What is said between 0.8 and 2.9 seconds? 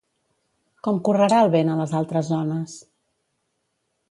Com correrà el vent a les altres zones?